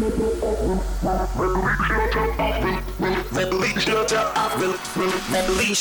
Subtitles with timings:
[0.00, 0.16] Release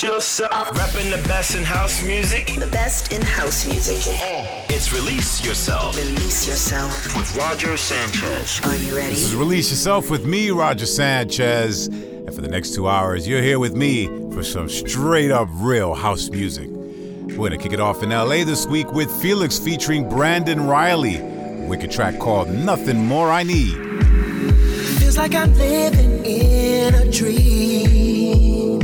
[0.04, 0.78] yourself.
[0.78, 2.48] Rapping the best in house music.
[2.60, 4.02] The best in house music.
[4.70, 5.96] It's Release Yourself.
[5.96, 7.16] Release yourself.
[7.16, 8.60] With Roger Sanchez.
[8.66, 9.12] Are you ready?
[9.12, 11.88] This is Release Yourself with me, Roger Sanchez.
[11.88, 15.94] And for the next two hours, you're here with me for some straight up real
[15.94, 16.68] house music.
[16.70, 21.22] We're gonna kick it off in LA this week with Felix featuring Brandon Riley.
[21.70, 23.89] Wicked track called Nothing More I Need
[25.10, 28.80] feels like I'm living in a dream.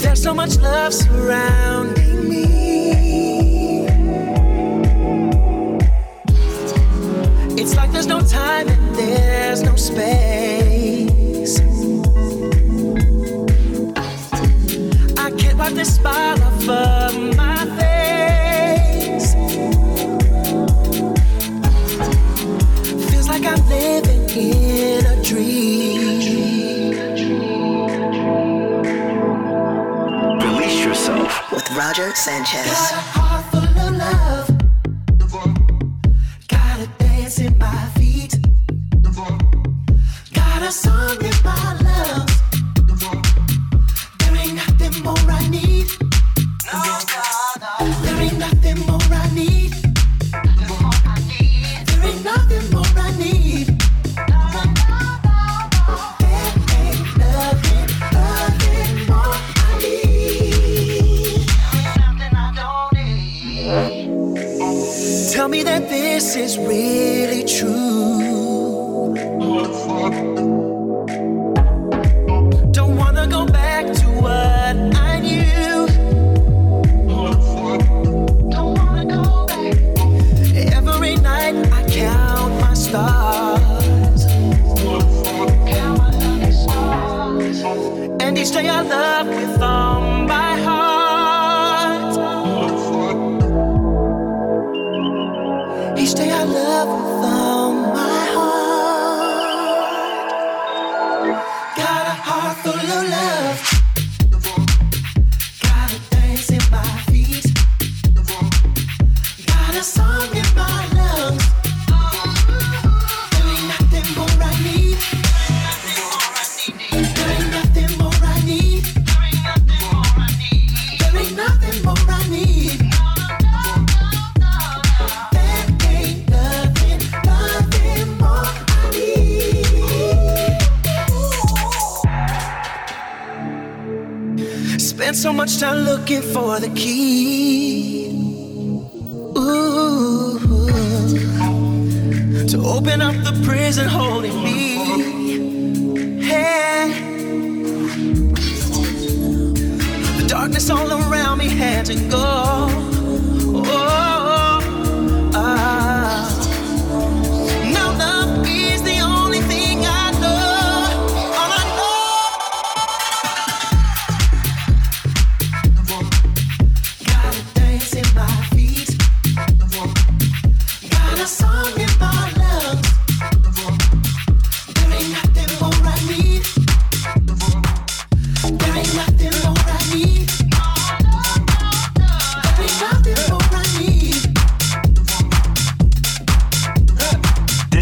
[0.00, 3.86] There's so much love surrounding me.
[7.60, 11.60] It's like there's no time and there's no space.
[15.18, 17.66] I can't wipe this smile off of my
[23.40, 26.90] like I'm living in a dream.
[30.40, 33.17] Release yourself with Roger Sanchez.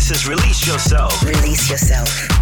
[0.09, 1.21] This is Release Yourself.
[1.25, 2.36] Release yourself.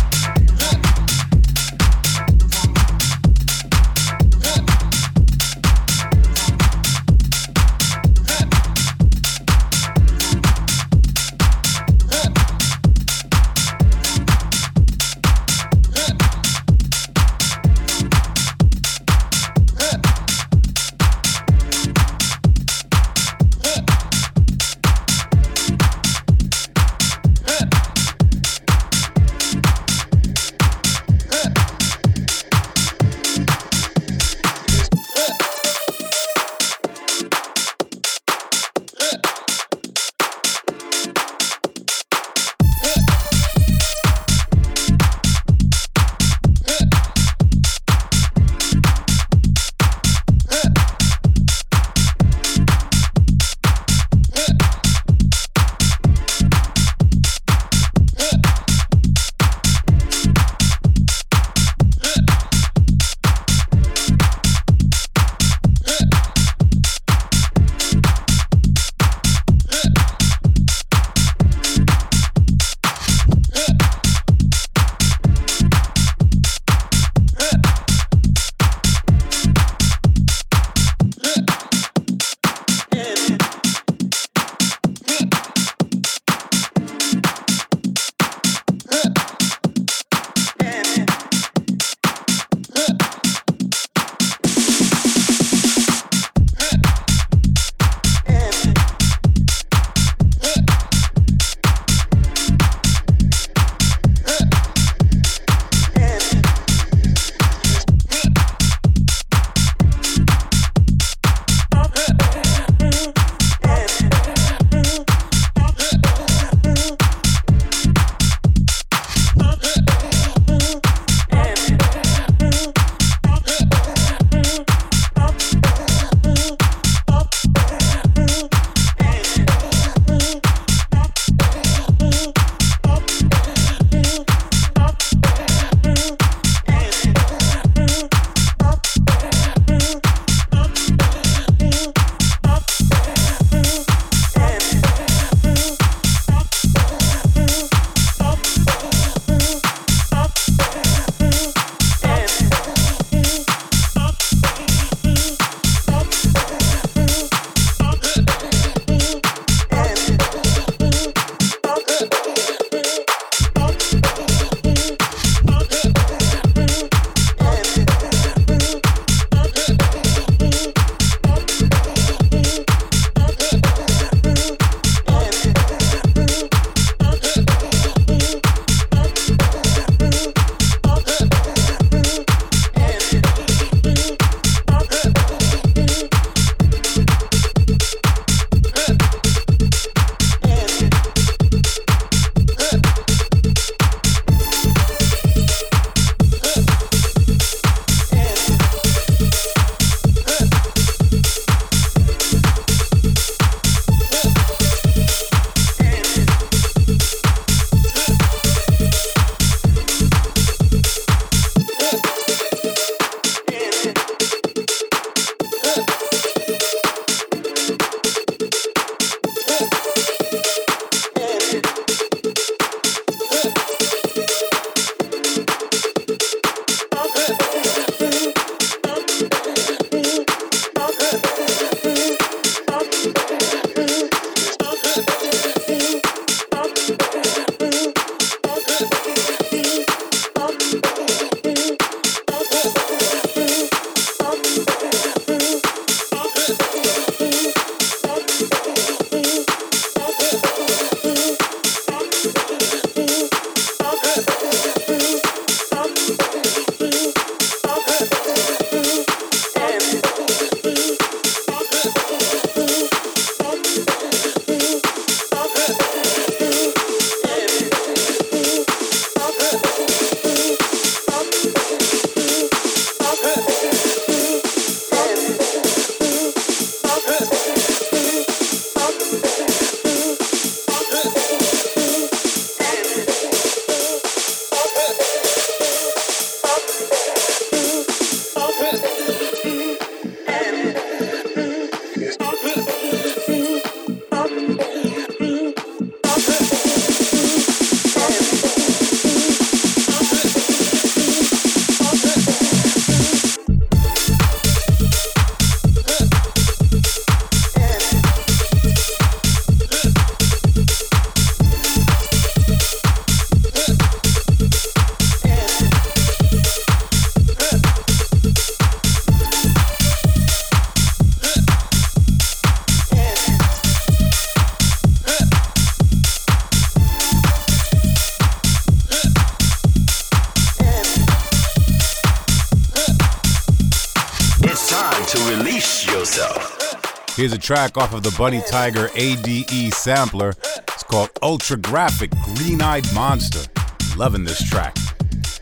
[337.45, 340.33] Track off of the Bunny Tiger ADE sampler.
[340.73, 343.51] It's called Ultra Graphic Green Eyed Monster.
[343.99, 344.75] Loving this track.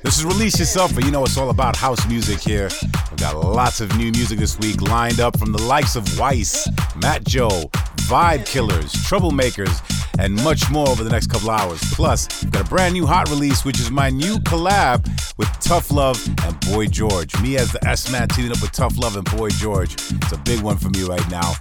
[0.02, 2.68] This is Release Yourself, but you know it's all about house music here.
[3.08, 6.68] We've got lots of new music this week lined up from the likes of Weiss,
[6.96, 7.70] Matt Joe,
[8.08, 9.80] Vibe Killers, Troublemakers,
[10.18, 11.80] and much more over the next couple hours.
[11.94, 15.06] Plus, got a brand new hot release, which is my new collab
[15.38, 17.40] with Tough Love and Boy George.
[17.40, 19.92] Me as the S Man teaming up with Tough Love and Boy George.
[19.94, 21.52] It's a big one for me right now.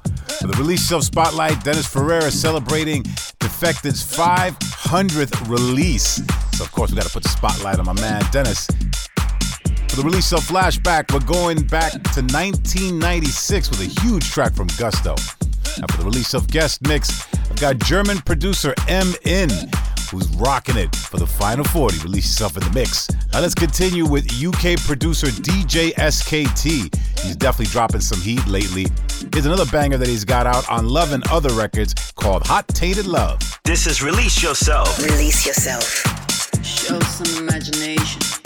[0.42, 3.04] For the release self spotlight, Dennis Ferrer celebrating
[3.40, 6.20] Defected's 500th release.
[6.58, 8.66] So, of course, we got to put the spotlight on my man, Dennis.
[8.66, 14.66] For the release of Flashback, we're going back to 1996 with a huge track from
[14.80, 15.12] Gusto.
[15.78, 19.50] And for the release of Guest Mix, I've got German producer M In,
[20.10, 22.00] who's rocking it for the Final 40.
[22.00, 23.08] Release yourself in the mix.
[23.32, 26.96] Now let's continue with UK producer DJ SKT.
[27.20, 28.88] He's definitely dropping some heat lately.
[29.34, 33.08] Here's another banger that he's got out on Love and Other Records called Hot Tainted
[33.08, 33.40] Love.
[33.64, 35.02] This is Release Yourself.
[35.02, 35.86] Release yourself.
[36.66, 38.41] Show some imagination.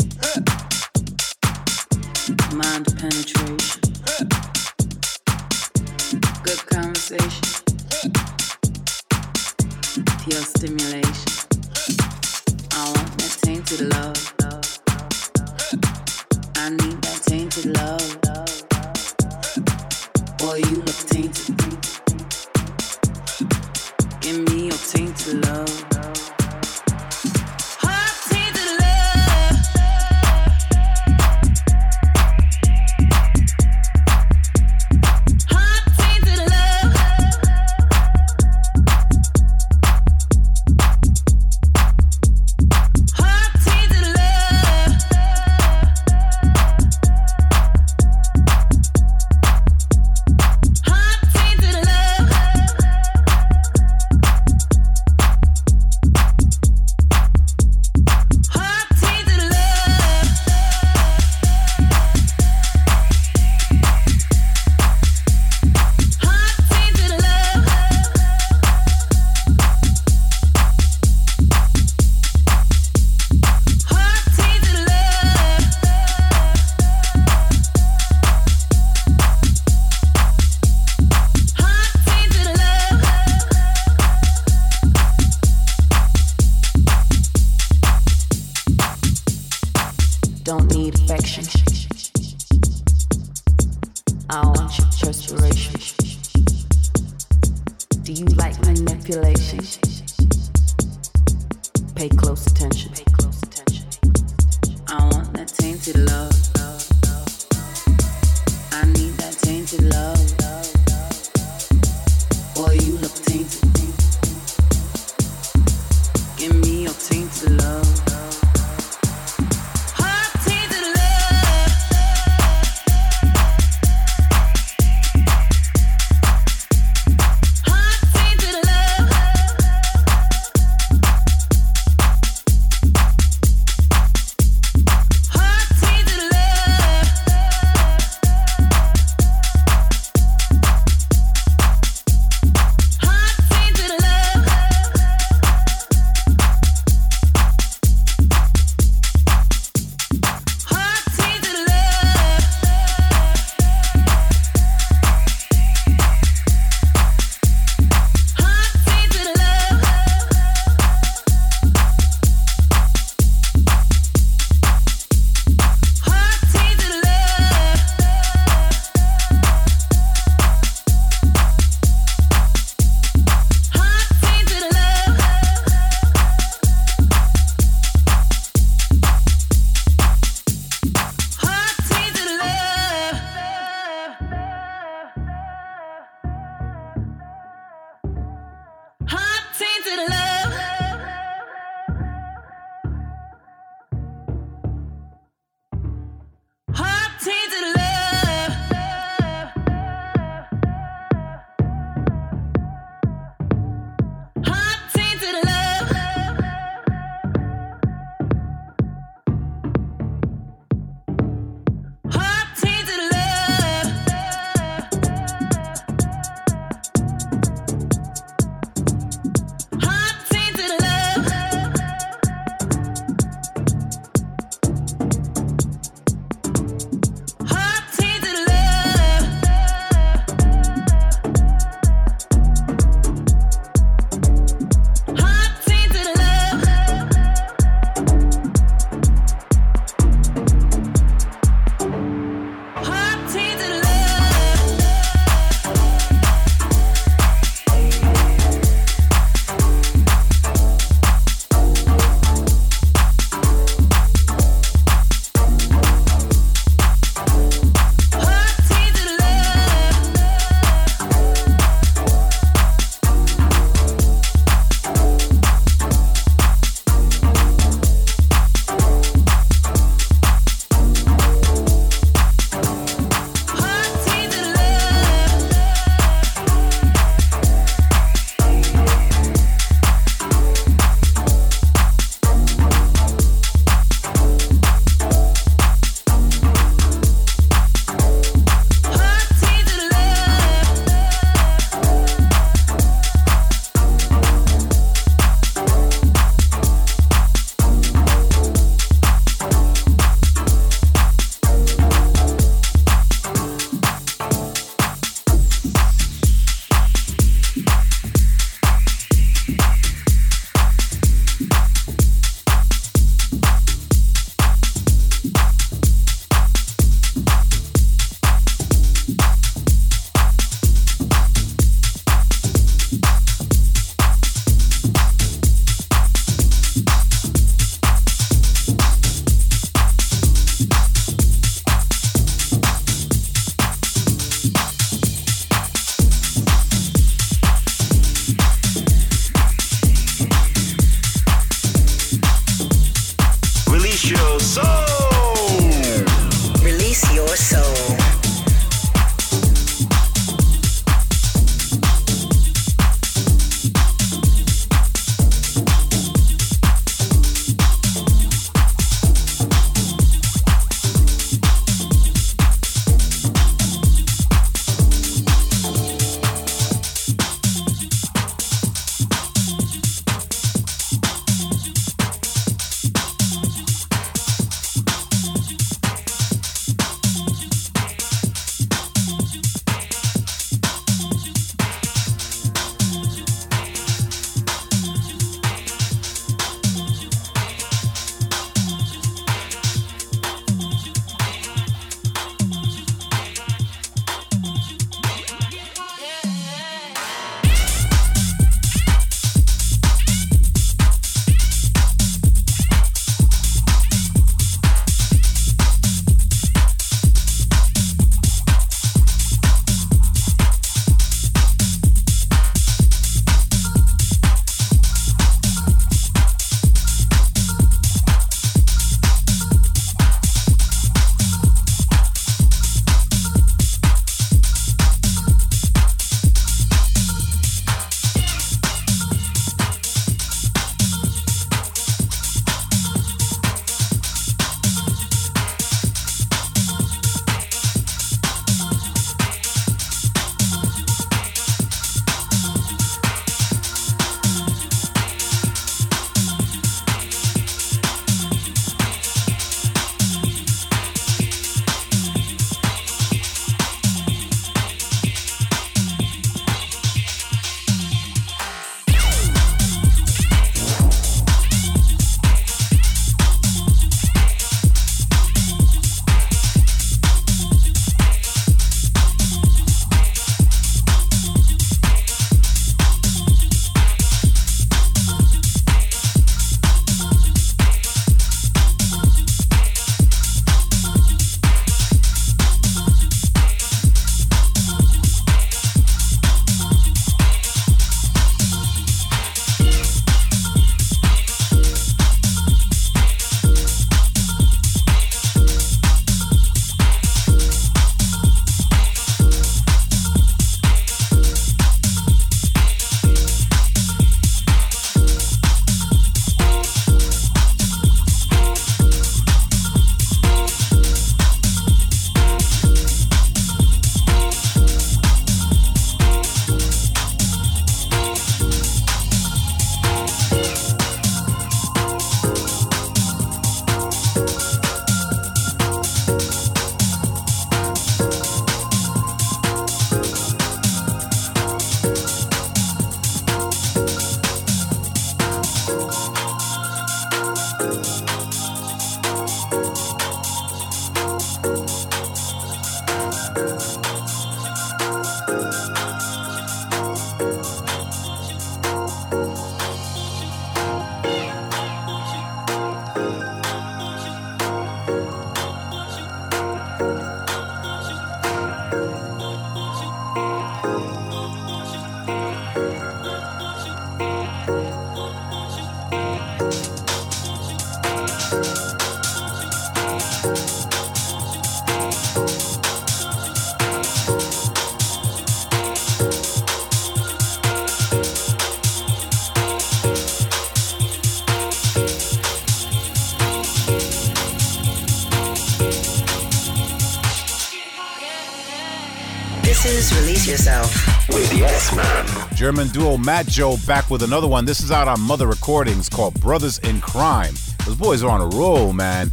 [592.46, 594.46] German duo Matt Joe back with another one.
[594.46, 597.34] This is out on Mother Recordings called Brothers in Crime.
[597.66, 599.08] Those boys are on a roll, man.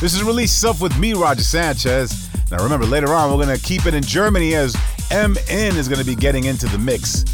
[0.00, 2.30] This is Release Yourself with me, Roger Sanchez.
[2.50, 4.74] Now remember, later on, we're to keep it in Germany as
[5.10, 7.24] MN is to be getting into the mix.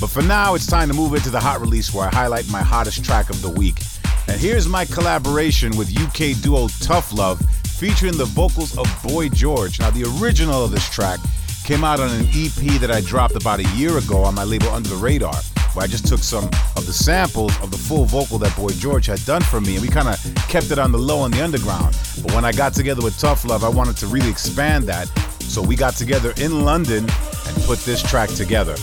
[0.00, 2.60] But for now, it's time to move into the hot release where I highlight my
[2.60, 3.80] hottest track of the week.
[4.26, 7.40] And here's my collaboration with UK duo Tough Love
[7.78, 9.78] featuring the vocals of Boy George.
[9.78, 11.20] Now, the original of this track
[11.70, 14.70] came out on an EP that I dropped about a year ago on my label
[14.70, 15.36] Under the Radar,
[15.74, 19.06] where I just took some of the samples of the full vocal that Boy George
[19.06, 21.40] had done for me, and we kind of kept it on the low on the
[21.44, 21.96] underground.
[22.24, 25.06] But when I got together with Tough Love, I wanted to really expand that.
[25.42, 27.04] So we got together in London
[27.46, 28.74] and put this track together.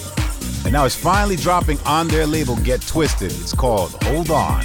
[0.63, 3.33] And now it's finally dropping on their label Get Twisted.
[3.33, 4.61] It's called Hold On.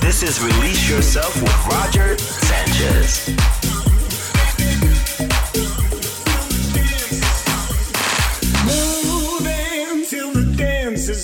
[0.00, 3.53] This is Release Yourself with Roger Sanchez.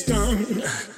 [0.05, 0.90] Dance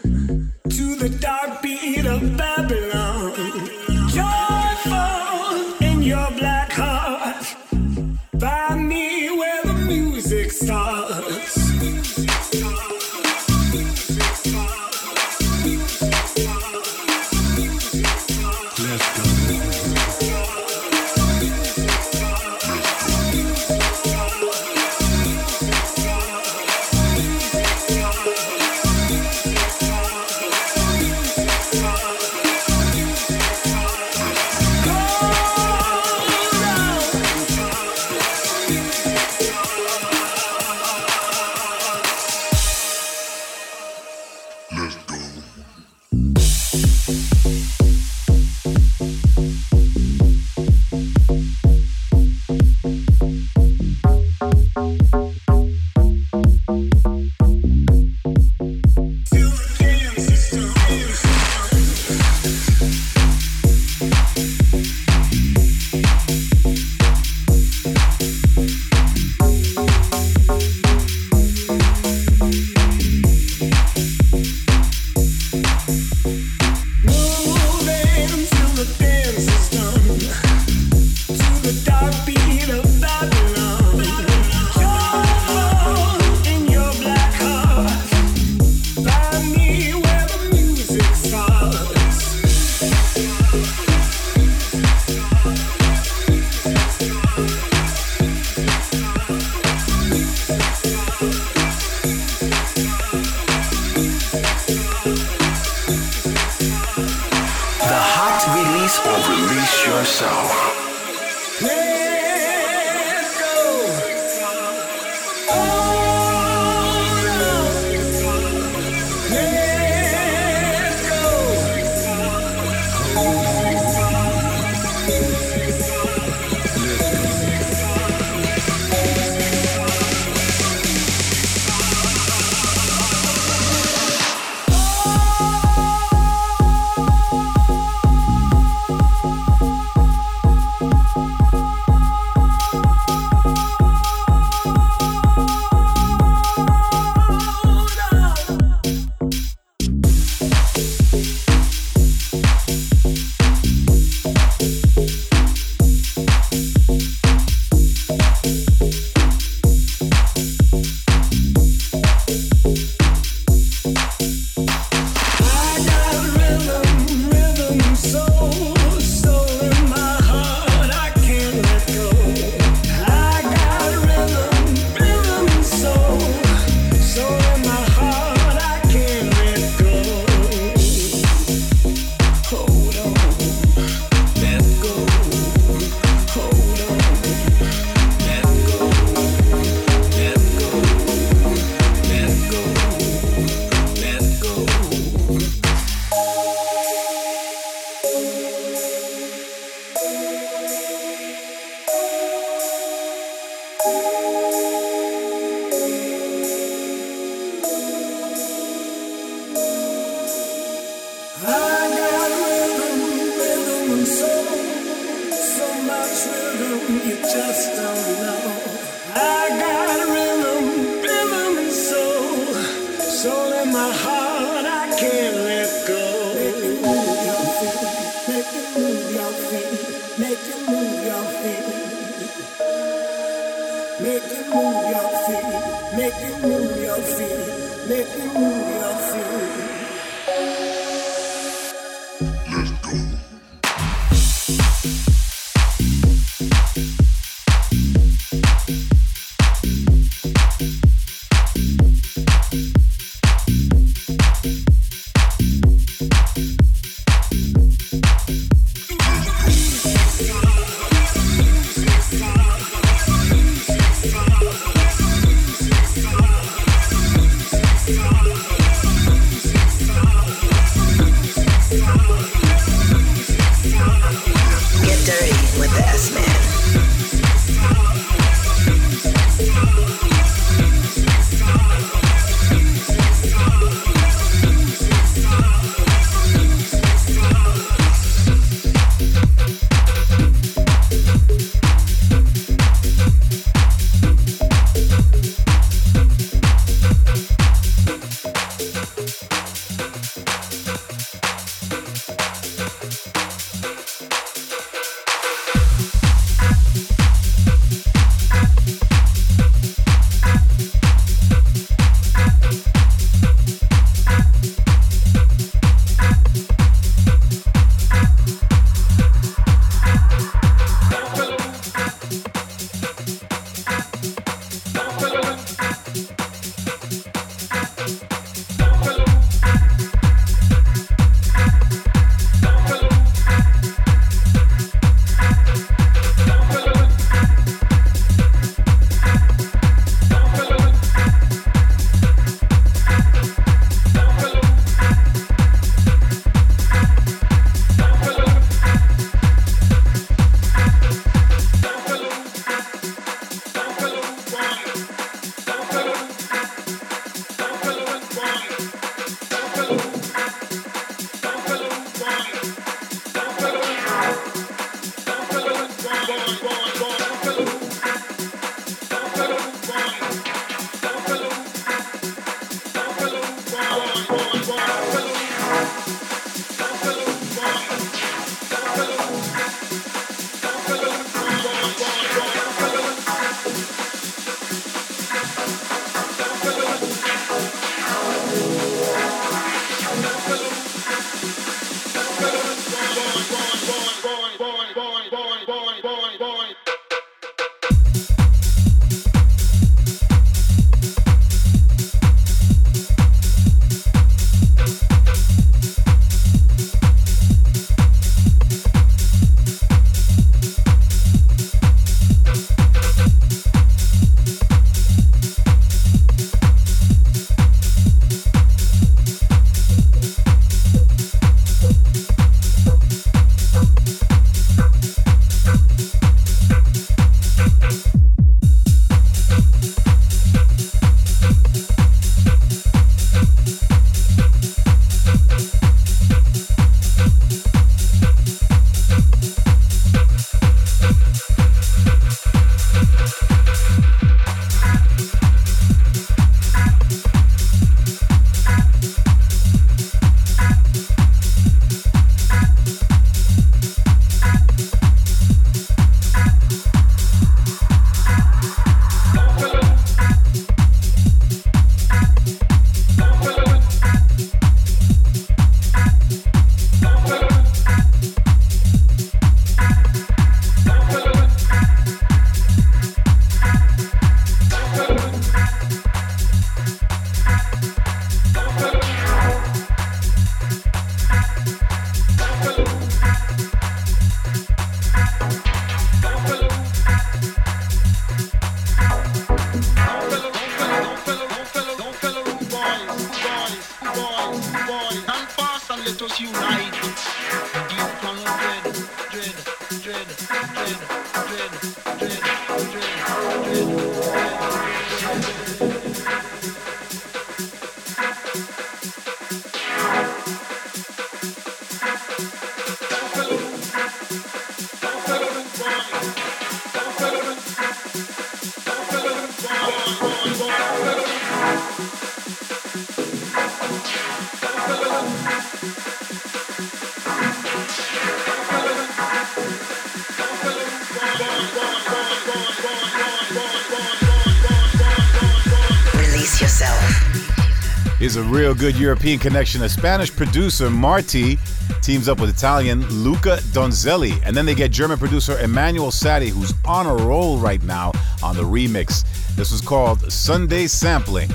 [538.16, 539.62] A real good European connection.
[539.62, 541.38] A Spanish producer, Marti,
[541.80, 544.20] teams up with Italian Luca Donzelli.
[544.24, 548.36] And then they get German producer Emanuel Satie, who's on a roll right now on
[548.36, 549.04] the remix.
[549.34, 551.30] This was called Sunday Sampling.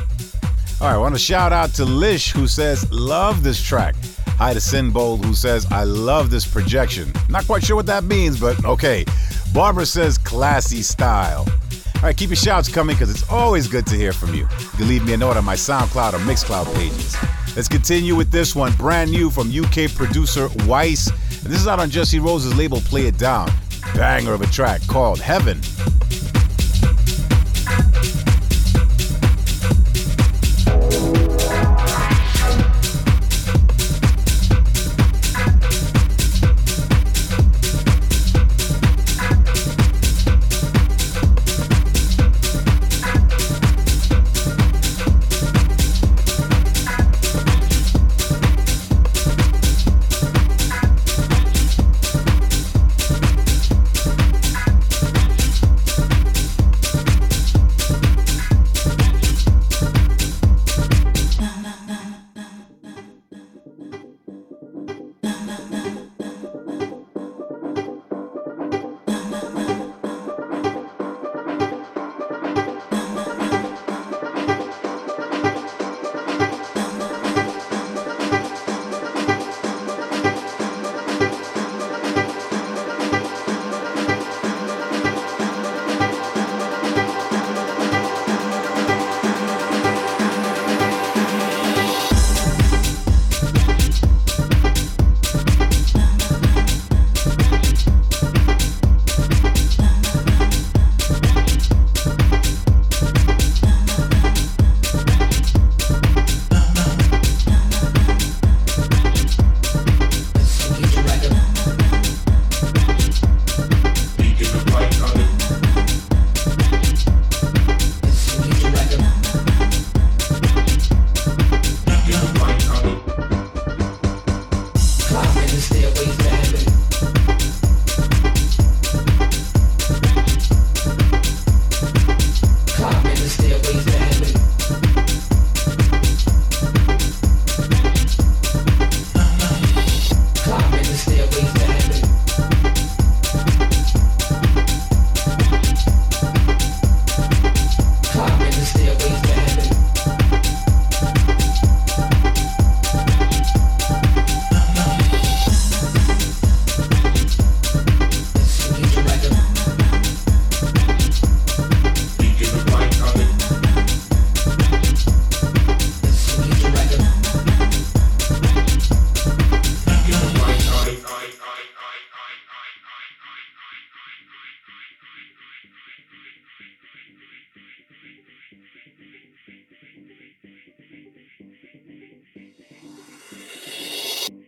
[0.79, 3.95] All right, I want to shout out to Lish, who says, Love this track.
[4.37, 7.11] Hi to Sinbold, who says, I love this projection.
[7.27, 9.03] Not quite sure what that means, but okay.
[9.51, 11.47] Barbara says, Classy style.
[11.97, 14.41] All right, keep your shouts coming because it's always good to hear from you.
[14.41, 17.17] You can leave me a note on my SoundCloud or Mixcloud pages.
[17.55, 21.07] Let's continue with this one, brand new from UK producer Weiss.
[21.07, 23.51] And this is out on Jesse Rose's label Play It Down.
[23.95, 25.59] Banger of a track called Heaven.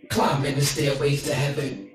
[0.10, 1.89] Climbing the stairways to heaven.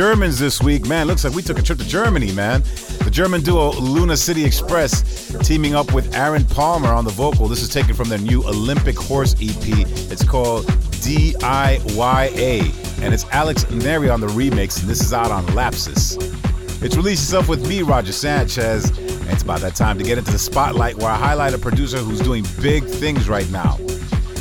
[0.00, 0.86] Germans this week.
[0.86, 2.62] Man, looks like we took a trip to Germany, man.
[3.04, 5.02] The German duo Luna City Express
[5.46, 7.48] teaming up with Aaron Palmer on the vocal.
[7.48, 9.86] This is taken from their new Olympic Horse EP.
[10.10, 10.64] It's called
[11.04, 16.16] DIYA, and it's Alex Neri on the remix, and this is out on Lapsus.
[16.82, 20.32] It's released itself with me, Roger Sanchez, and it's about that time to get into
[20.32, 23.76] the spotlight where I highlight a producer who's doing big things right now.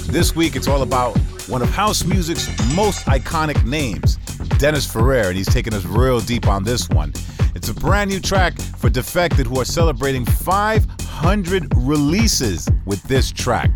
[0.08, 1.18] This week, it's all about
[1.50, 4.19] one of house music's most iconic names,
[4.60, 7.14] Dennis Ferrer, and he's taking us real deep on this one.
[7.56, 13.72] It's a brand new track for Defected, who are celebrating 500 releases with this track.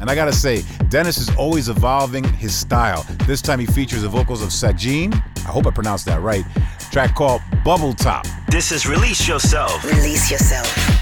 [0.00, 3.04] And I gotta say, Dennis is always evolving his style.
[3.26, 6.44] This time he features the vocals of Sajin, I hope I pronounced that right,
[6.90, 8.26] track called Bubble Top.
[8.48, 9.84] This is Release Yourself.
[9.84, 10.93] Release yourself.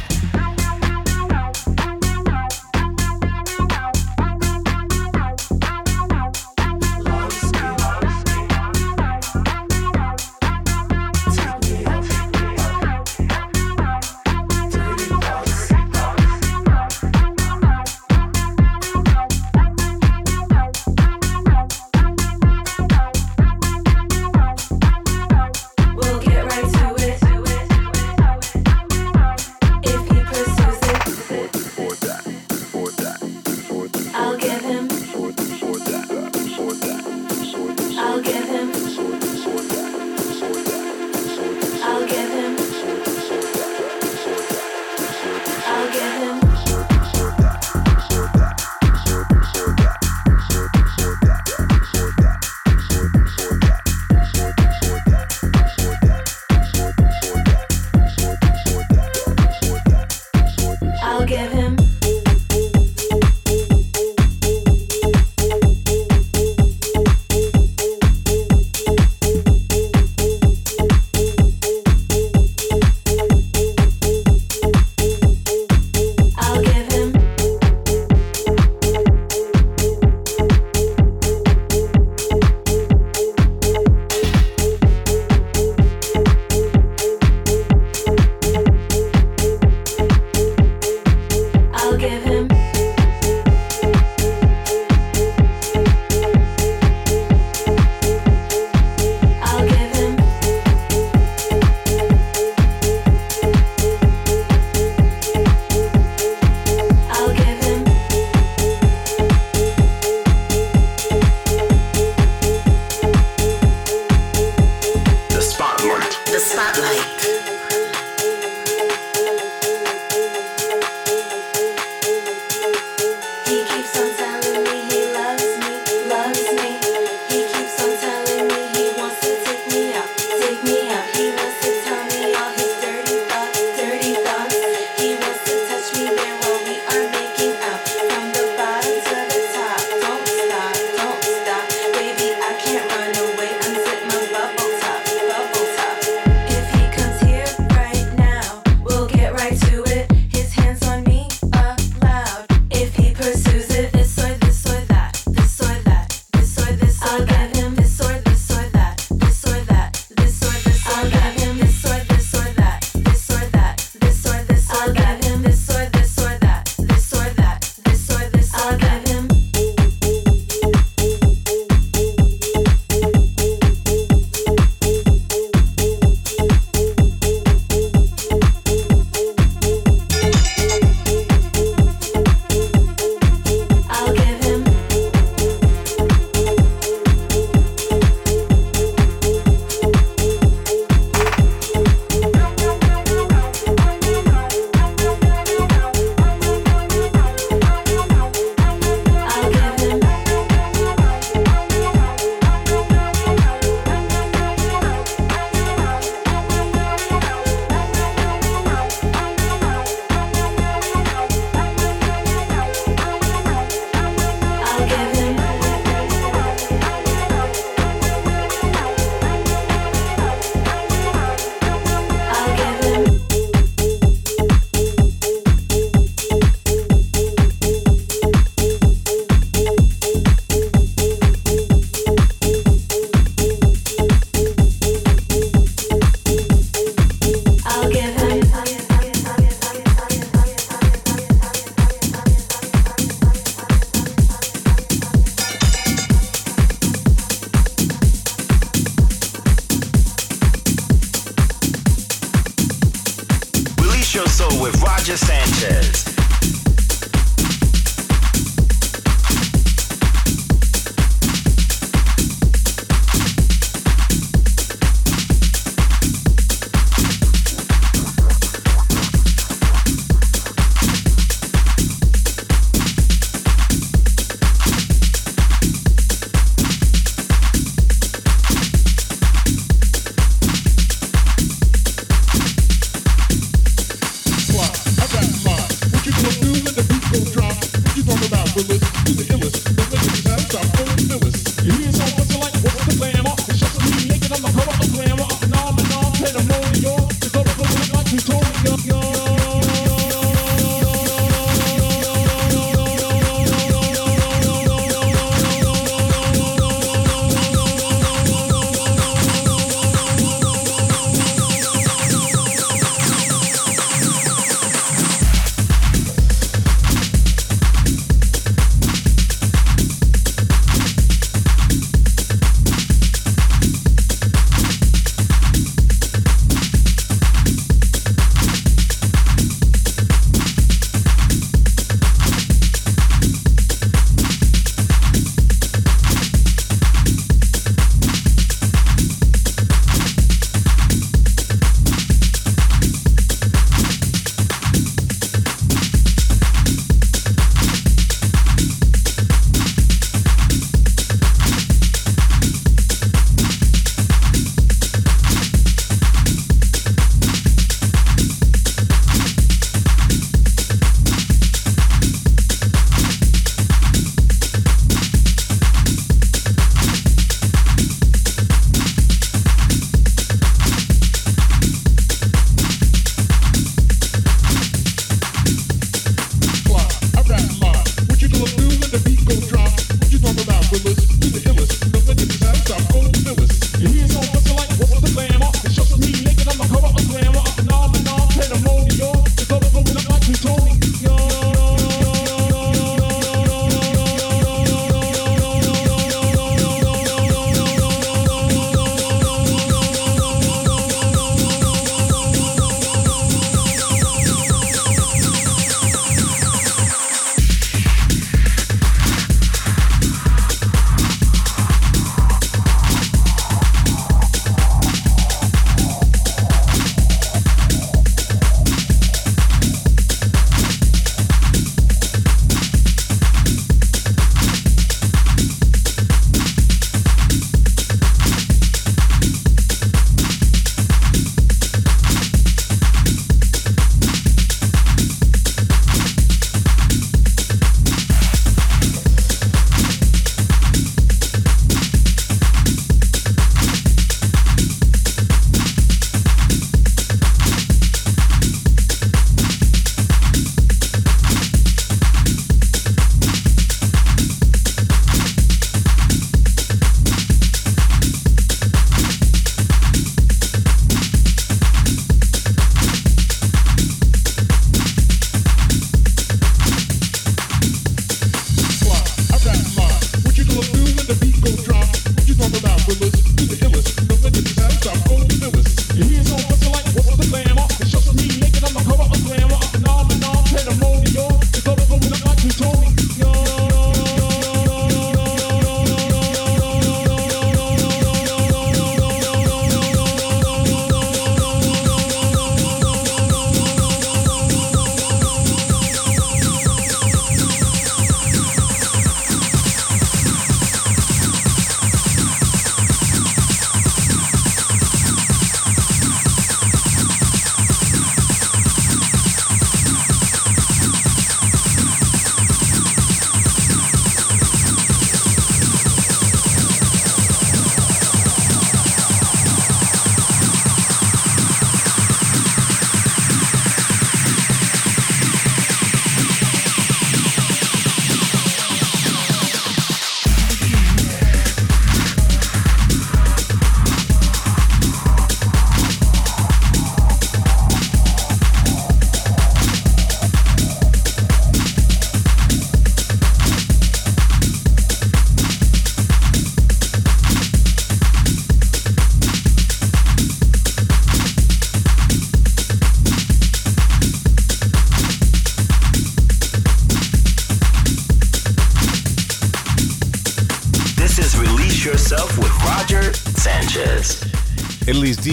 [255.02, 256.11] Roger Sanchez.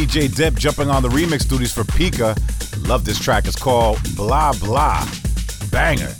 [0.09, 2.35] DJ Dip jumping on the remix duties for Pika.
[2.87, 3.45] Love this track.
[3.45, 5.07] It's called Blah Blah.
[5.69, 6.11] Banger.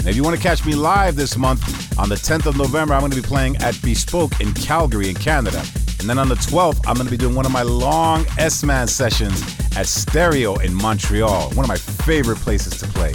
[0.00, 2.92] And if you want to catch me live this month, on the 10th of November,
[2.92, 5.64] I'm going to be playing at Bespoke in Calgary, in Canada.
[6.00, 8.86] And then on the 12th, I'm going to be doing one of my long S-Man
[8.88, 9.40] sessions
[9.74, 13.14] at Stereo in Montreal, one of my favorite places to play.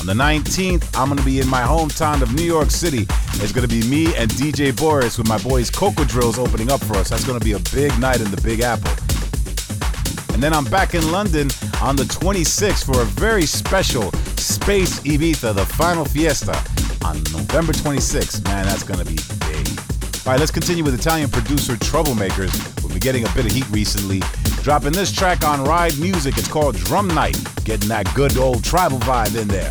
[0.00, 3.06] On the 19th, I'm going to be in my hometown of New York City.
[3.34, 6.80] It's going to be me and DJ Boris with my boys Coco Drills opening up
[6.80, 7.10] for us.
[7.10, 8.91] That's going to be a big night in the Big Apple.
[10.42, 11.48] And then I'm back in London
[11.80, 16.60] on the 26th for a very special Space Ibiza, the final fiesta
[17.04, 18.42] on November 26th.
[18.46, 19.14] Man, that's going to be
[19.46, 19.68] big.
[20.26, 22.82] All right, let's continue with Italian producer Troublemakers.
[22.82, 24.20] We've been getting a bit of heat recently.
[24.64, 26.36] Dropping this track on Ride Music.
[26.36, 27.38] It's called Drum Night.
[27.62, 29.70] Getting that good old tribal vibe in there.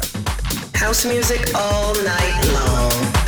[0.74, 3.21] House music all night long.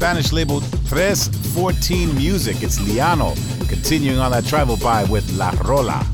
[0.00, 2.62] Spanish label Tres Fourteen Music.
[2.62, 3.36] It's Liano,
[3.68, 6.06] continuing on that tribal vibe with La Rola.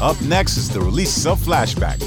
[0.00, 2.00] Up next is the release of flashback.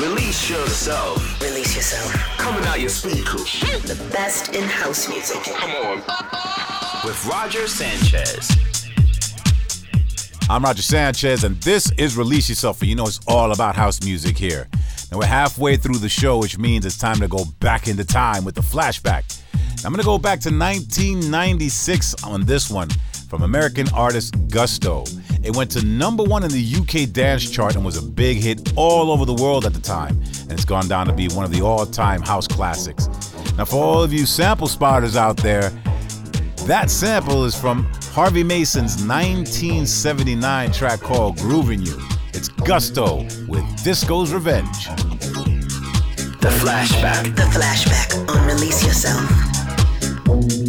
[0.00, 1.42] Release yourself.
[1.42, 2.12] Release yourself.
[2.38, 3.60] Coming out your speakers.
[3.82, 5.42] The best in house music.
[5.42, 5.96] Come on.
[7.04, 8.52] With Roger Sanchez.
[10.48, 12.80] I'm Roger Sanchez, and this is Release Yourself.
[12.82, 14.68] And you know it's all about house music here.
[15.10, 18.44] Now we're halfway through the show, which means it's time to go back into time
[18.44, 19.40] with the flashback.
[19.84, 22.88] I'm gonna go back to 1996 on this one
[23.28, 25.04] from American artist Gusto.
[25.42, 28.74] It went to number one in the UK dance chart and was a big hit
[28.76, 30.20] all over the world at the time.
[30.42, 33.08] And it's gone down to be one of the all-time house classics.
[33.58, 35.70] Now, for all of you sample spotters out there,
[36.66, 41.98] that sample is from Harvey Mason's 1979 track called Groovin' You.
[42.34, 44.86] It's Gusto with Disco's Revenge.
[46.40, 47.34] The flashback.
[47.34, 49.51] The flashback on Release Yourself
[50.26, 50.61] when you.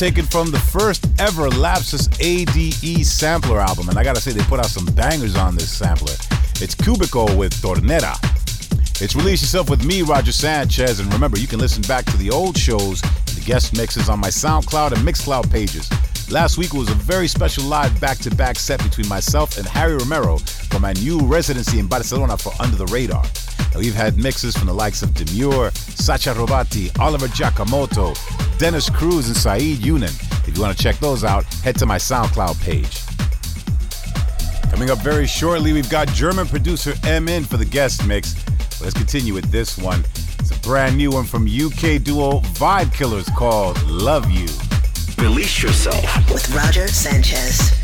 [0.00, 4.58] Taken from the first ever Lapsus ADE sampler album, and I gotta say, they put
[4.58, 6.14] out some bangers on this sampler.
[6.58, 8.14] It's Cubico with Tornera.
[8.98, 12.30] It's Release Yourself with me, Roger Sanchez, and remember, you can listen back to the
[12.30, 15.90] old shows and the guest mixes on my SoundCloud and Mixcloud pages.
[16.30, 20.80] Last week was a very special live back-to-back set between myself and Harry Romero for
[20.80, 23.24] my new residency in Barcelona for Under the Radar.
[23.74, 28.16] Now, we've had mixes from the likes of Demuir, Sacha Robotti, Oliver Giacomotto,
[28.60, 30.12] Dennis Cruz, and Saeed Younan.
[30.46, 33.00] If you want to check those out, head to my SoundCloud page.
[34.70, 38.34] Coming up very shortly, we've got German producer M.In for the guest mix.
[38.82, 40.04] Let's continue with this one.
[40.38, 44.46] It's a brand new one from UK duo Vibe Killers called Love You.
[45.16, 46.04] Release yourself.
[46.30, 47.79] With Roger Sanchez.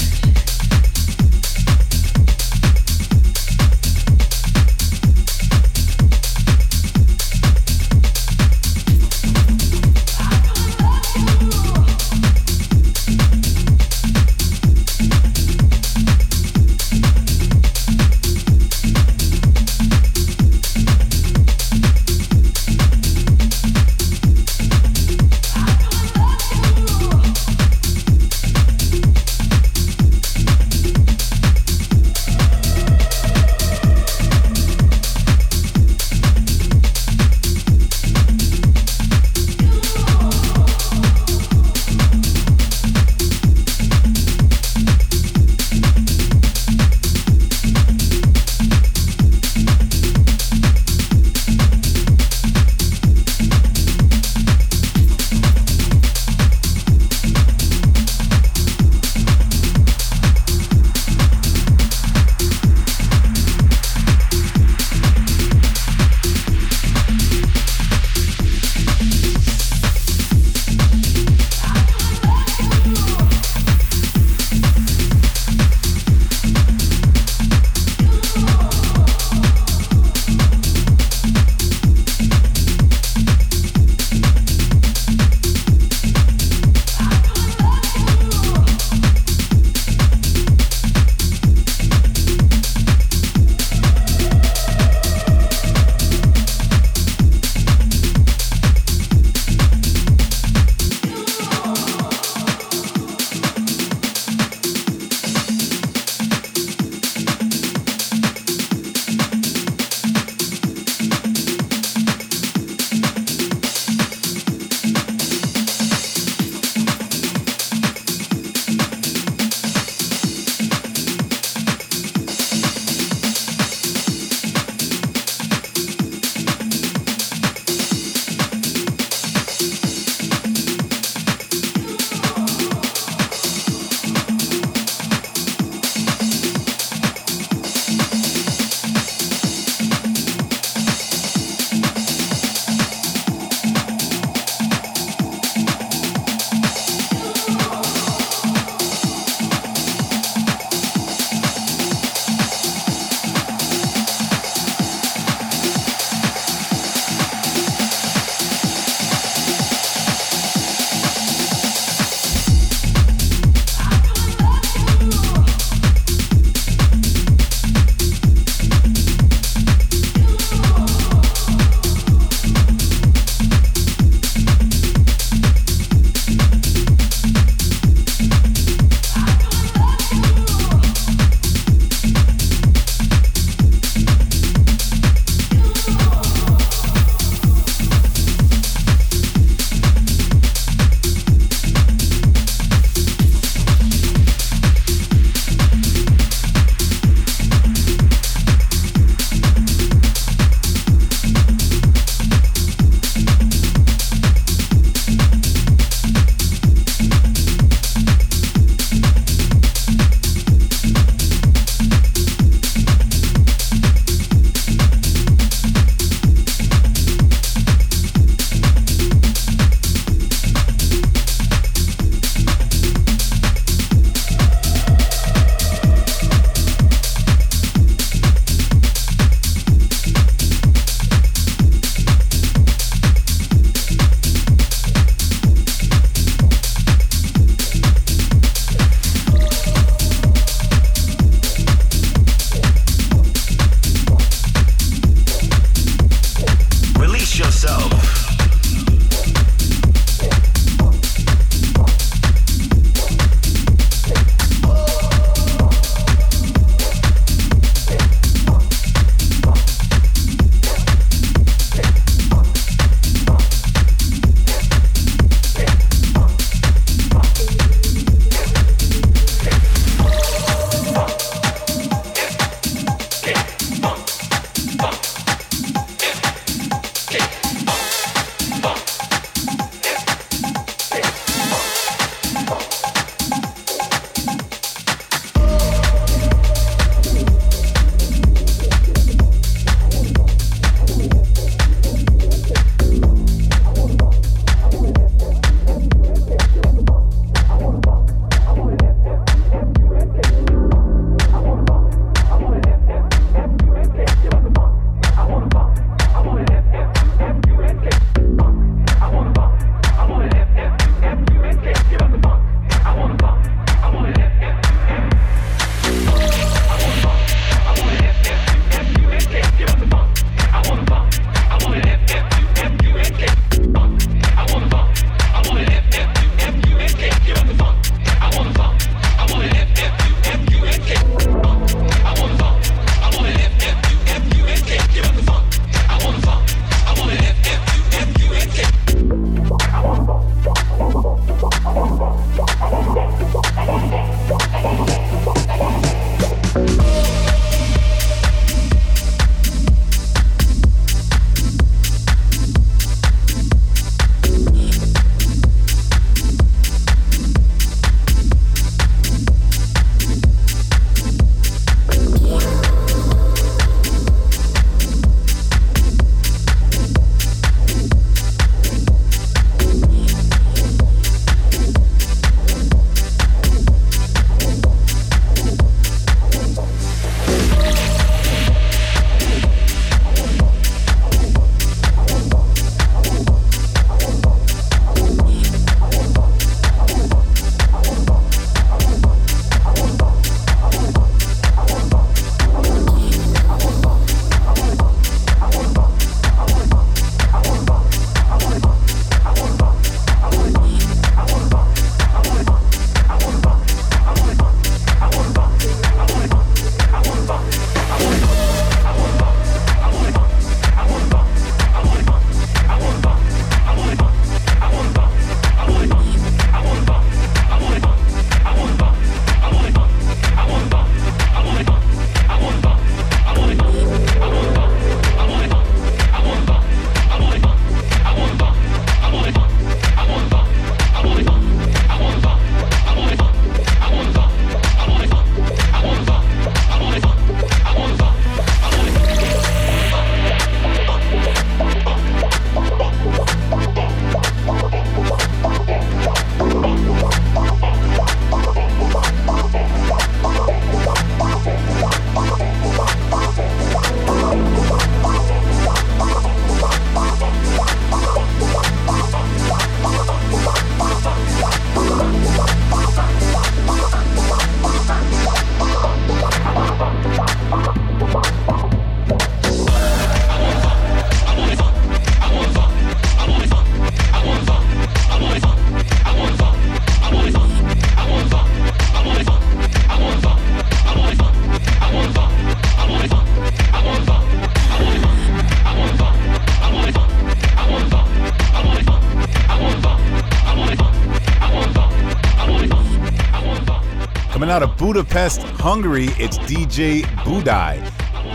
[494.56, 497.76] Out of Budapest, Hungary, it's DJ Budai.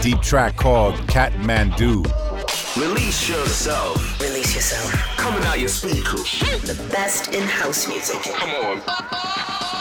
[0.04, 2.06] Deep track called Kathmandu.
[2.78, 4.22] Release yourself.
[4.22, 4.92] Release yourself.
[5.18, 6.40] Coming out your speakers.
[6.62, 8.22] The best in house music.
[8.22, 8.78] Come on.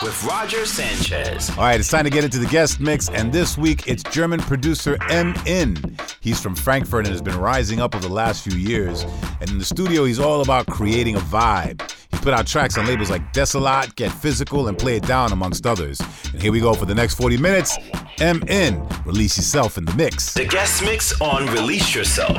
[0.03, 1.51] With Roger Sanchez.
[1.51, 4.41] All right, it's time to get into the guest mix, and this week it's German
[4.41, 5.77] producer M.In.
[6.23, 9.05] He's from Frankfurt and has been rising up over the last few years.
[9.43, 11.87] And in the studio, he's all about creating a vibe.
[12.23, 16.01] Put out tracks on labels like Desolat, Get Physical, and Play It Down, amongst others.
[16.33, 17.79] And here we go for the next 40 minutes.
[18.21, 20.35] M.In, Release yourself in the mix.
[20.35, 22.37] The guest mix on Release Yourself.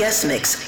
[0.00, 0.59] Guest mix.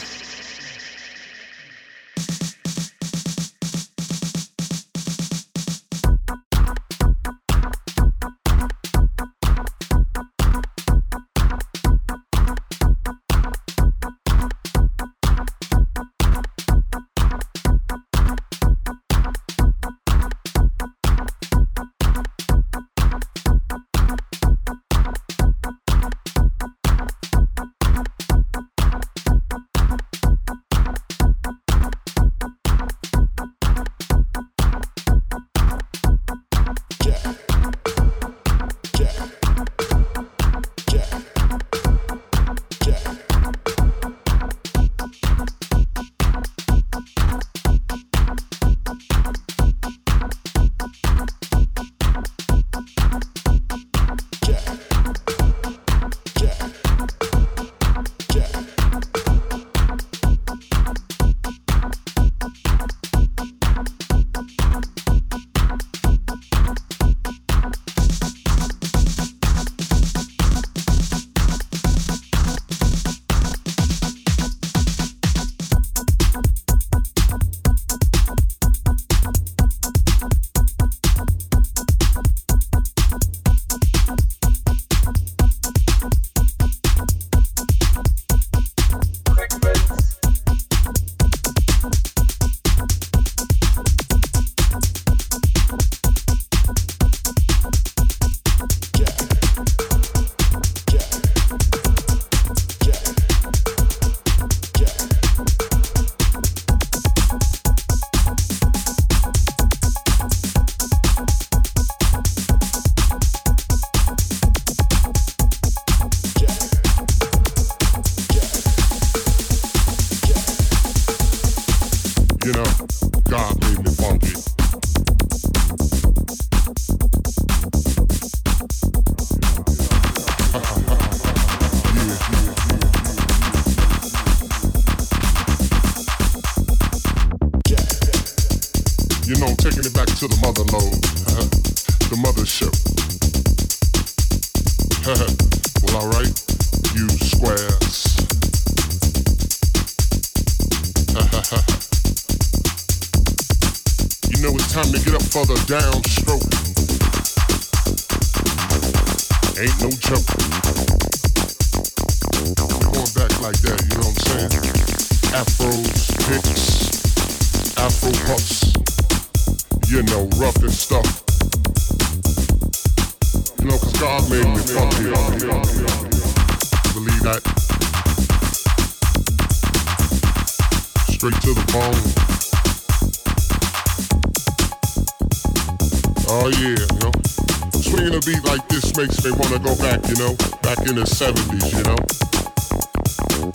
[190.92, 191.96] In the 70s, you know.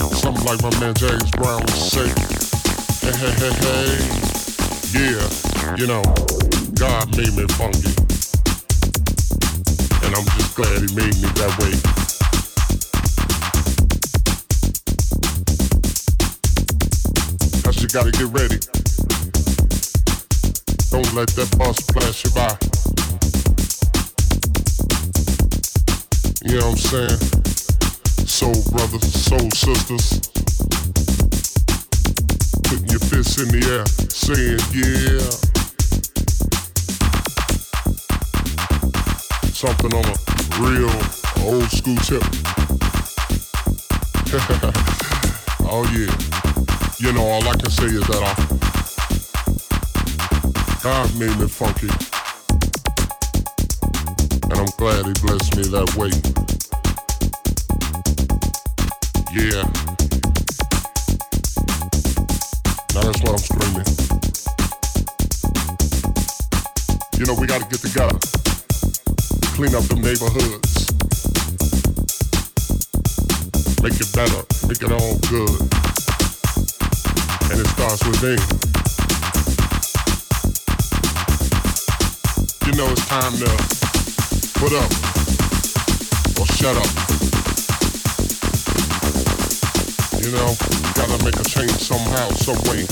[0.10, 2.10] Something like my man James Brown would say.
[3.06, 3.94] Hey, hey, hey, hey.
[4.98, 5.22] Yeah,
[5.78, 6.02] you know,
[6.74, 7.94] God made me funky.
[10.02, 11.78] And I'm just glad he made me that way.
[17.78, 18.60] You gotta get ready.
[20.90, 22.58] Don't let that bus pass you by.
[26.48, 27.27] You know what I'm saying?
[29.58, 30.22] Sisters.
[32.64, 35.30] Putting your fists in the air, saying, yeah.
[39.52, 40.16] Something on a
[40.62, 40.94] real
[41.44, 42.22] old school tip.
[45.68, 46.14] oh yeah.
[47.00, 48.36] You know, all I can say is that I
[50.84, 51.90] God made me funky.
[54.44, 56.37] And I'm glad he blessed me that way.
[69.58, 70.86] Clean up them neighborhoods.
[73.82, 74.46] Make it better.
[74.70, 75.50] Make it all good.
[77.50, 78.38] And it starts within.
[82.68, 83.50] You know it's time to
[84.60, 84.92] put up
[86.38, 86.92] or shut up.
[90.22, 90.54] You know,
[90.94, 92.86] gotta make a change somehow, some way.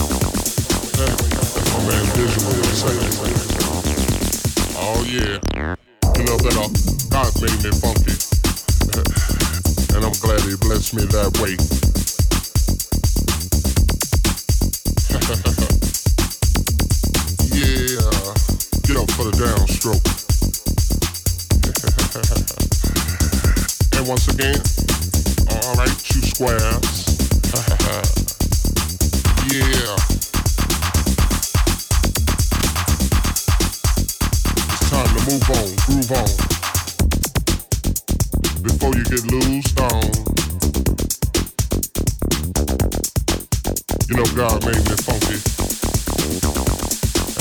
[0.98, 2.98] That's my man Visual would say.
[4.80, 5.76] Oh yeah
[6.26, 6.70] know,
[7.10, 8.16] God made me funky.
[9.94, 11.56] and I'm glad he blessed me that way.
[17.54, 18.10] yeah,
[18.84, 20.06] get up for the downstroke.
[23.98, 24.62] and once again,
[25.52, 27.05] alright, two squares.
[38.62, 39.26] Before you get.
[44.08, 45.42] You know God made me funky.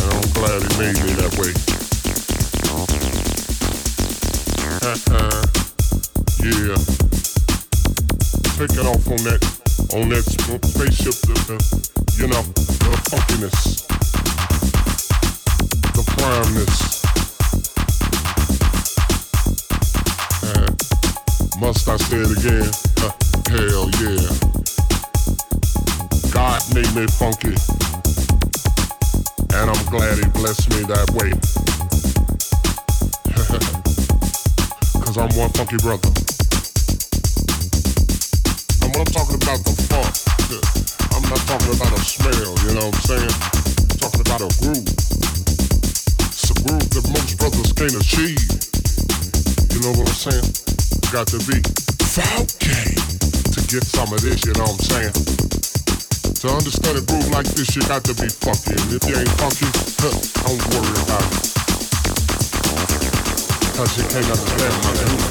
[0.00, 1.52] And I'm glad he made me that way.
[4.80, 5.44] Uh-huh.
[6.40, 6.80] yeah.
[8.56, 9.42] Take it off on that,
[9.92, 11.56] on that spaceship, the,
[12.16, 13.86] you know, the funkiness,
[15.92, 16.93] the primeness.
[22.04, 22.68] Say it again?
[23.00, 23.08] Uh,
[23.48, 24.28] hell yeah.
[26.32, 27.54] God made me funky.
[29.56, 31.30] And I'm glad he blessed me that way.
[35.04, 36.10] Cause I'm one funky brother.
[38.82, 40.12] And when I'm talking about the funk,
[41.14, 43.34] I'm not talking about a smell, you know what I'm saying?
[43.80, 44.88] I'm talking about a groove.
[46.28, 48.44] It's a groove that most brothers can't achieve.
[49.72, 50.52] You know what I'm saying?
[51.12, 51.62] Got to be
[54.04, 55.14] some of this, you know what I'm saying?
[56.44, 58.76] To understand a groove like this, you got to be funky.
[58.76, 59.64] And if you ain't funky,
[59.96, 60.12] huh,
[60.44, 61.40] don't worry about it.
[63.72, 65.24] Cause you can't understand my groove.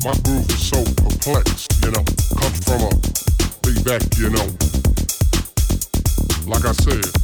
[0.00, 2.04] My groove is so perplexed, you know.
[2.40, 2.90] Comes from a
[3.68, 4.48] way back, you know.
[6.48, 7.17] Like I said,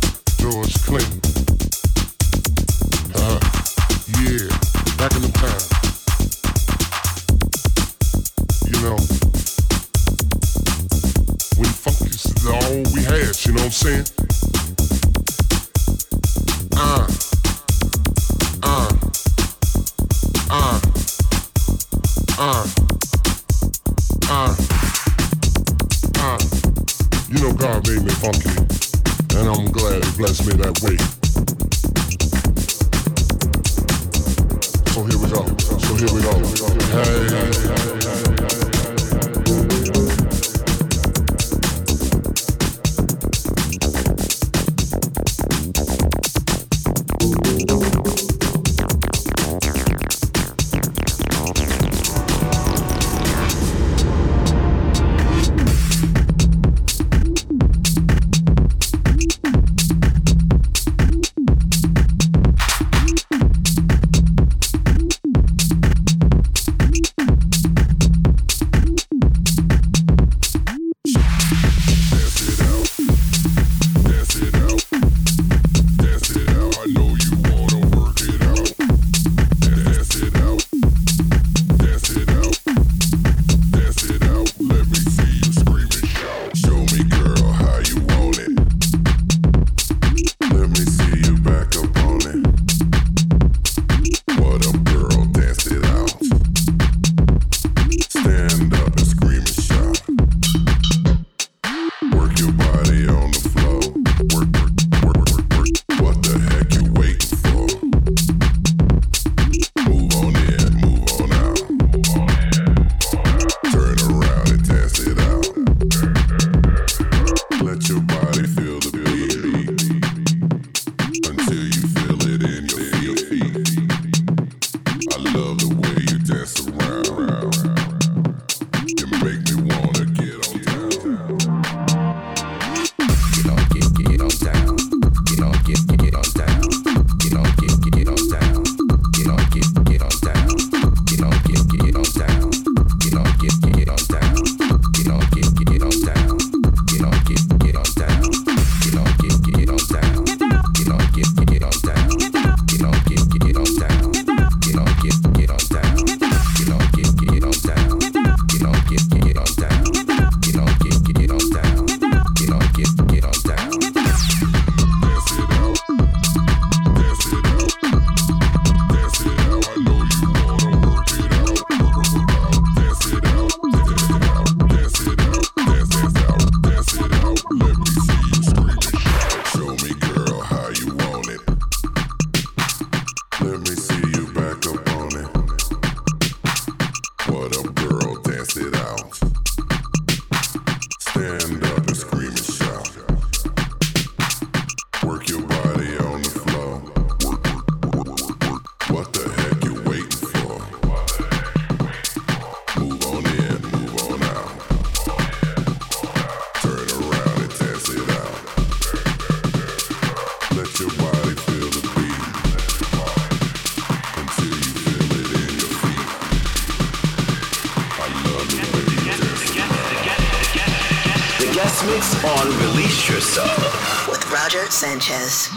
[225.01, 225.49] Sanchez.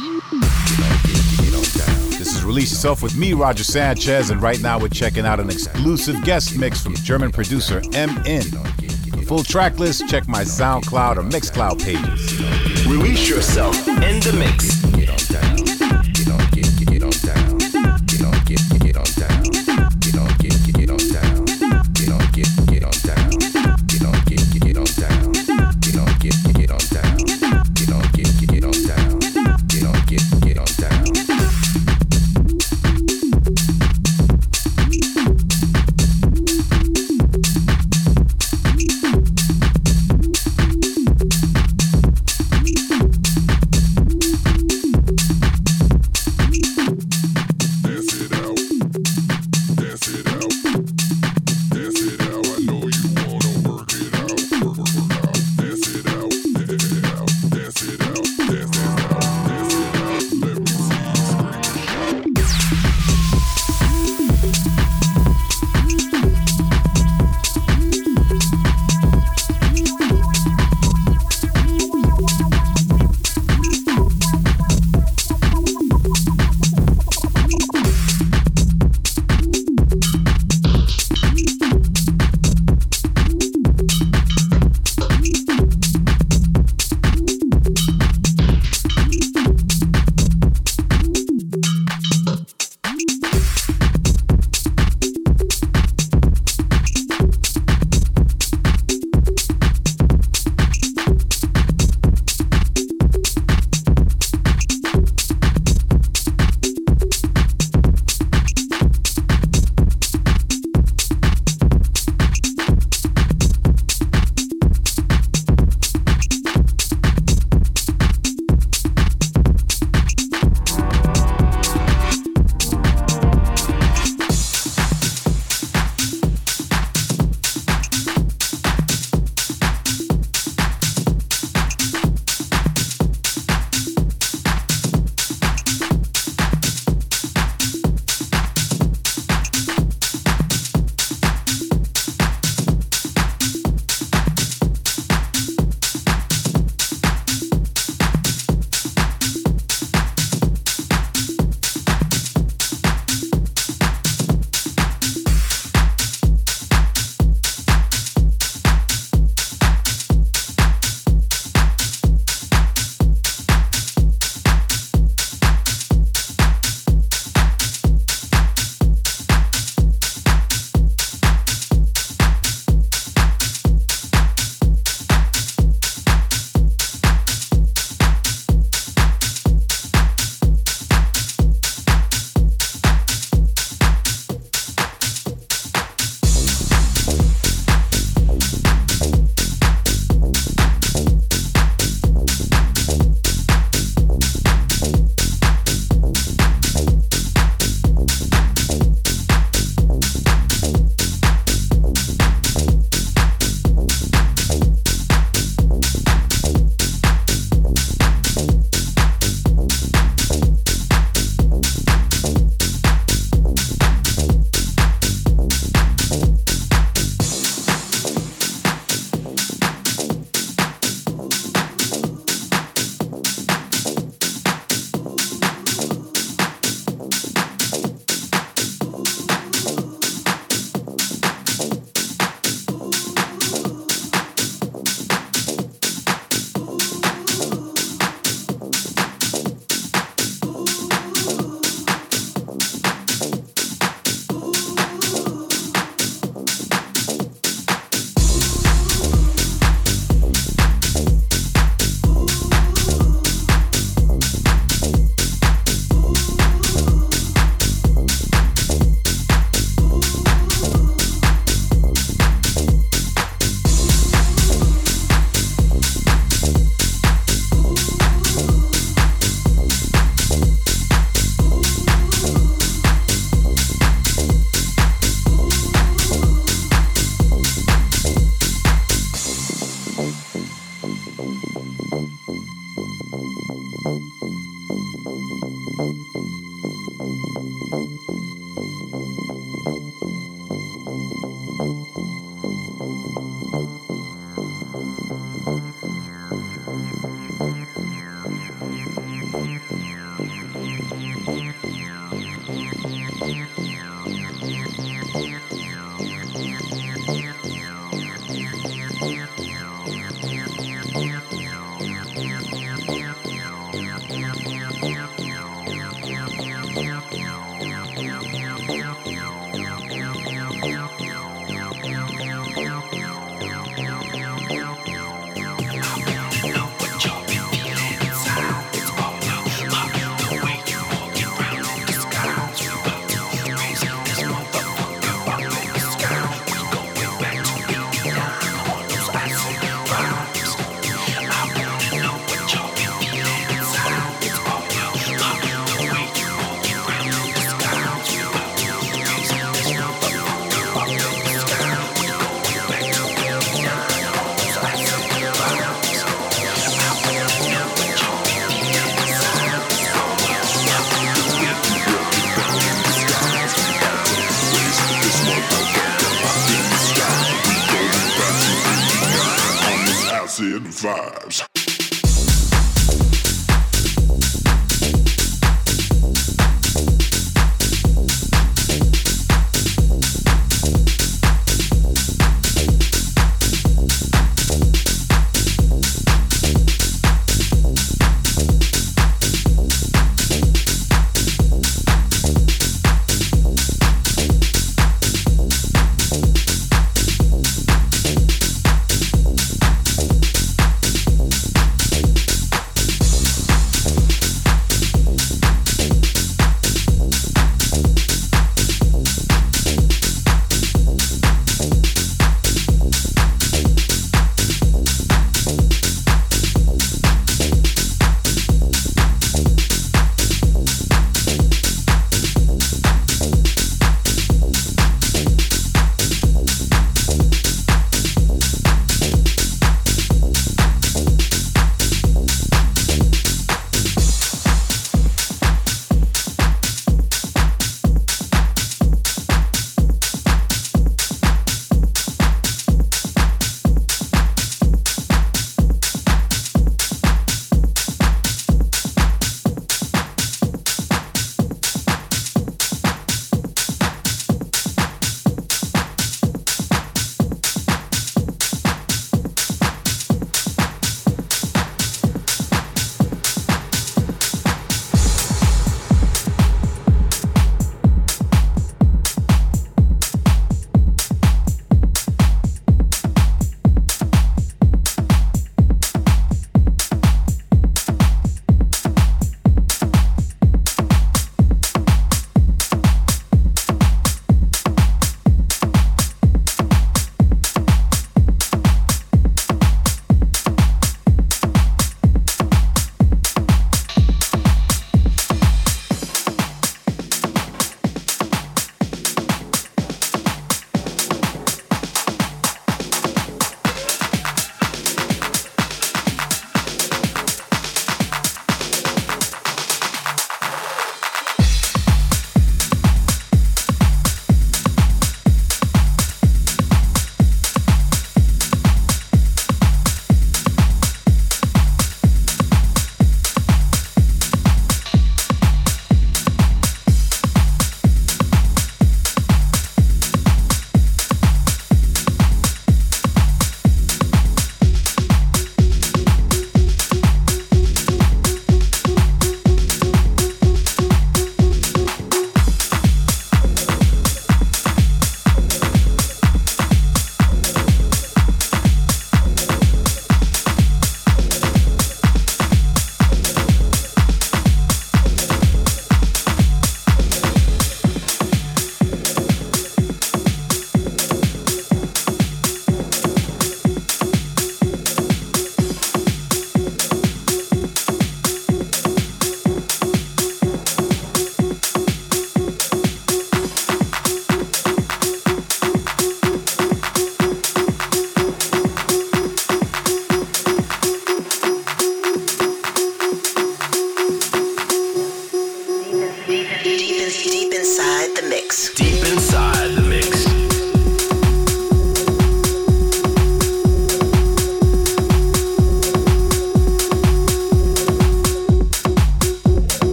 [2.17, 5.51] This is Release Yourself with me, Roger Sanchez, and right now we're checking out an
[5.51, 8.41] exclusive guest mix from German producer M.In.
[8.41, 12.87] For full track list, check my SoundCloud or Mixcloud pages.
[12.87, 14.76] Release Yourself in the mix.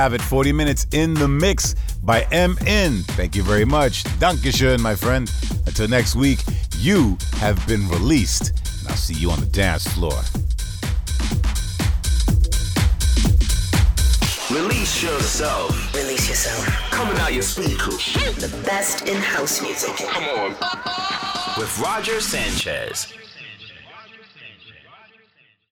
[0.00, 3.02] Have it, 40 minutes in the mix by M.In.
[3.18, 4.02] Thank you very much.
[4.18, 5.30] Dankeschön, my friend.
[5.66, 6.38] Until next week,
[6.78, 8.48] you have been released.
[8.78, 10.18] And I'll see you on the dance floor.
[14.50, 15.94] Release yourself.
[15.94, 16.64] Release yourself.
[16.90, 18.14] Coming out your speakers.
[18.36, 19.96] The best in house music.
[19.98, 20.56] Come on.
[21.58, 23.12] With Roger Sanchez.